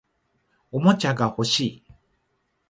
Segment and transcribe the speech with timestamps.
[0.71, 1.83] おもちゃが欲しい